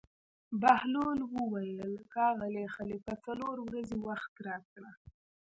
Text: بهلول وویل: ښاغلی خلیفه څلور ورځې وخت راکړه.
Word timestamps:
بهلول 0.61 1.19
وویل: 1.35 1.91
ښاغلی 2.11 2.65
خلیفه 2.75 3.13
څلور 3.25 3.55
ورځې 3.67 3.97
وخت 4.07 4.33
راکړه. 4.47 4.91